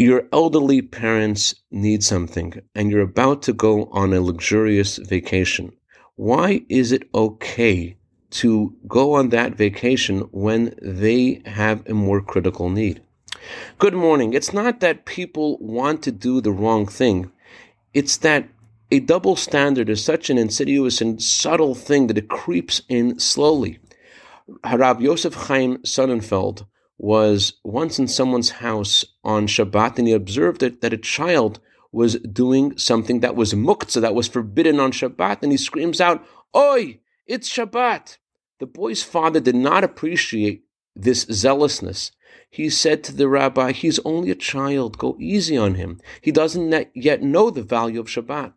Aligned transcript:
Your 0.00 0.26
elderly 0.32 0.80
parents 0.80 1.54
need 1.70 2.02
something 2.02 2.54
and 2.74 2.90
you're 2.90 3.02
about 3.02 3.42
to 3.42 3.52
go 3.52 3.84
on 3.92 4.14
a 4.14 4.22
luxurious 4.22 4.96
vacation. 4.96 5.72
Why 6.16 6.64
is 6.70 6.90
it 6.90 7.02
okay 7.14 7.98
to 8.30 8.74
go 8.88 9.12
on 9.12 9.28
that 9.28 9.56
vacation 9.56 10.20
when 10.32 10.74
they 10.80 11.42
have 11.44 11.86
a 11.86 11.92
more 11.92 12.22
critical 12.22 12.70
need? 12.70 13.02
Good 13.78 13.92
morning. 13.92 14.32
It's 14.32 14.54
not 14.54 14.80
that 14.80 15.04
people 15.04 15.58
want 15.58 16.02
to 16.04 16.12
do 16.12 16.40
the 16.40 16.50
wrong 16.50 16.86
thing. 16.86 17.30
It's 17.92 18.16
that 18.16 18.48
a 18.90 19.00
double 19.00 19.36
standard 19.36 19.90
is 19.90 20.02
such 20.02 20.30
an 20.30 20.38
insidious 20.38 21.02
and 21.02 21.22
subtle 21.22 21.74
thing 21.74 22.06
that 22.06 22.16
it 22.16 22.30
creeps 22.30 22.80
in 22.88 23.18
slowly. 23.18 23.78
HaRav 24.64 25.02
Yosef 25.02 25.34
Chaim 25.34 25.76
Sonnenfeld 25.82 26.64
was 27.00 27.54
once 27.64 27.98
in 27.98 28.06
someone's 28.06 28.50
house 28.50 29.06
on 29.24 29.46
Shabbat 29.46 29.98
and 29.98 30.06
he 30.06 30.12
observed 30.12 30.62
it, 30.62 30.82
that 30.82 30.92
a 30.92 30.98
child 30.98 31.58
was 31.92 32.16
doing 32.16 32.76
something 32.76 33.20
that 33.20 33.34
was 33.34 33.54
muktzah, 33.54 34.02
that 34.02 34.14
was 34.14 34.28
forbidden 34.28 34.78
on 34.78 34.92
Shabbat, 34.92 35.42
and 35.42 35.50
he 35.50 35.56
screams 35.56 35.98
out, 35.98 36.22
Oi, 36.54 37.00
it's 37.26 37.50
Shabbat. 37.50 38.18
The 38.58 38.66
boy's 38.66 39.02
father 39.02 39.40
did 39.40 39.54
not 39.54 39.82
appreciate 39.82 40.64
this 40.94 41.22
zealousness. 41.22 42.12
He 42.50 42.68
said 42.68 43.02
to 43.04 43.16
the 43.16 43.28
rabbi, 43.28 43.72
He's 43.72 43.98
only 44.00 44.30
a 44.30 44.34
child, 44.34 44.98
go 44.98 45.16
easy 45.18 45.56
on 45.56 45.76
him. 45.76 46.00
He 46.20 46.30
doesn't 46.30 46.88
yet 46.94 47.22
know 47.22 47.48
the 47.48 47.62
value 47.62 47.98
of 47.98 48.08
Shabbat. 48.08 48.52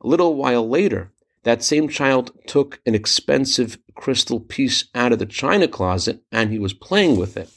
A 0.00 0.06
little 0.06 0.34
while 0.34 0.68
later, 0.68 1.12
that 1.44 1.62
same 1.62 1.88
child 1.88 2.32
took 2.48 2.80
an 2.84 2.96
expensive 2.96 3.78
crystal 3.94 4.40
piece 4.40 4.86
out 4.94 5.12
of 5.12 5.18
the 5.18 5.26
china 5.26 5.68
closet 5.68 6.22
and 6.32 6.50
he 6.50 6.58
was 6.58 6.72
playing 6.72 7.16
with 7.16 7.36
it. 7.36 7.50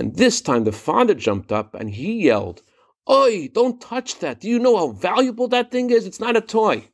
And 0.00 0.16
this 0.16 0.40
time 0.40 0.64
the 0.64 0.72
father 0.72 1.12
jumped 1.12 1.52
up 1.52 1.74
and 1.74 1.90
he 1.90 2.24
yelled, 2.24 2.62
Oi, 3.10 3.48
don't 3.52 3.82
touch 3.82 4.18
that. 4.20 4.40
Do 4.40 4.48
you 4.48 4.58
know 4.58 4.78
how 4.78 4.92
valuable 4.92 5.46
that 5.48 5.70
thing 5.70 5.90
is? 5.90 6.06
It's 6.06 6.18
not 6.18 6.38
a 6.38 6.40
toy. 6.40 6.88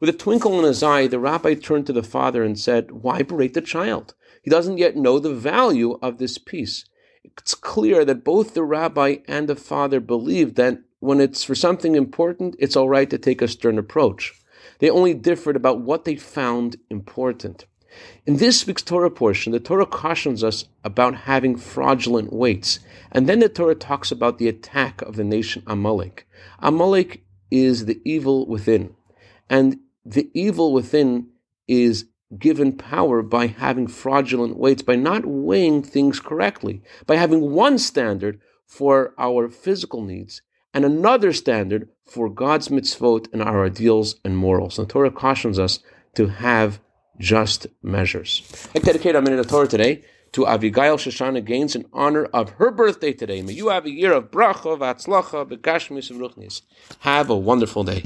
With 0.00 0.10
a 0.10 0.12
twinkle 0.12 0.58
in 0.58 0.64
his 0.64 0.82
eye, 0.82 1.06
the 1.06 1.20
rabbi 1.20 1.54
turned 1.54 1.86
to 1.86 1.92
the 1.92 2.02
father 2.02 2.42
and 2.42 2.58
said, 2.58 2.90
Why 2.90 3.22
berate 3.22 3.54
the 3.54 3.60
child? 3.60 4.14
He 4.42 4.50
doesn't 4.50 4.78
yet 4.78 4.96
know 4.96 5.20
the 5.20 5.32
value 5.32 6.00
of 6.02 6.18
this 6.18 6.36
piece. 6.36 6.84
It's 7.22 7.54
clear 7.54 8.04
that 8.04 8.24
both 8.24 8.54
the 8.54 8.64
rabbi 8.64 9.18
and 9.28 9.48
the 9.48 9.54
father 9.54 10.00
believed 10.00 10.56
that 10.56 10.78
when 10.98 11.20
it's 11.20 11.44
for 11.44 11.54
something 11.54 11.94
important, 11.94 12.56
it's 12.58 12.74
all 12.74 12.88
right 12.88 13.08
to 13.10 13.18
take 13.18 13.40
a 13.40 13.46
stern 13.46 13.78
approach. 13.78 14.32
They 14.80 14.90
only 14.90 15.14
differed 15.14 15.54
about 15.54 15.82
what 15.82 16.04
they 16.04 16.16
found 16.16 16.74
important. 16.90 17.66
In 18.26 18.36
this 18.36 18.66
week's 18.66 18.82
Torah 18.82 19.10
portion, 19.10 19.52
the 19.52 19.60
Torah 19.60 19.86
cautions 19.86 20.44
us 20.44 20.64
about 20.84 21.14
having 21.14 21.56
fraudulent 21.56 22.32
weights. 22.32 22.80
And 23.10 23.28
then 23.28 23.40
the 23.40 23.48
Torah 23.48 23.74
talks 23.74 24.10
about 24.10 24.38
the 24.38 24.48
attack 24.48 25.02
of 25.02 25.16
the 25.16 25.24
nation 25.24 25.62
Amalek. 25.66 26.26
Amalek 26.60 27.24
is 27.50 27.86
the 27.86 28.00
evil 28.04 28.46
within. 28.46 28.94
And 29.50 29.78
the 30.04 30.30
evil 30.34 30.72
within 30.72 31.28
is 31.68 32.06
given 32.38 32.76
power 32.76 33.22
by 33.22 33.46
having 33.46 33.86
fraudulent 33.86 34.56
weights, 34.56 34.82
by 34.82 34.96
not 34.96 35.26
weighing 35.26 35.82
things 35.82 36.18
correctly, 36.18 36.82
by 37.06 37.16
having 37.16 37.52
one 37.52 37.78
standard 37.78 38.40
for 38.66 39.14
our 39.18 39.48
physical 39.48 40.02
needs 40.02 40.40
and 40.74 40.84
another 40.84 41.32
standard 41.32 41.88
for 42.06 42.28
God's 42.28 42.68
mitzvot 42.68 43.30
and 43.32 43.42
our 43.42 43.66
ideals 43.66 44.16
and 44.24 44.36
morals. 44.36 44.78
And 44.78 44.88
the 44.88 44.92
Torah 44.92 45.10
cautions 45.10 45.58
us 45.58 45.80
to 46.14 46.28
have 46.28 46.80
just 47.18 47.66
measures. 47.82 48.42
I 48.74 48.78
dedicate 48.78 49.14
a 49.14 49.22
minute 49.22 49.40
of 49.40 49.48
Torah 49.48 49.68
today 49.68 50.02
to 50.32 50.42
Avigail 50.46 50.96
Shoshana 50.96 51.44
Gaines 51.44 51.76
in 51.76 51.84
honor 51.92 52.24
of 52.26 52.50
her 52.50 52.70
birthday 52.70 53.12
today. 53.12 53.42
May 53.42 53.52
you 53.52 53.68
have 53.68 53.84
a 53.84 53.90
year 53.90 54.12
of 54.12 54.30
bracha, 54.30 54.78
v'atzlacha, 54.78 55.46
begashmis, 55.48 56.10
and 56.10 56.20
ruchnis. 56.20 56.62
Have 57.00 57.28
a 57.28 57.36
wonderful 57.36 57.84
day. 57.84 58.04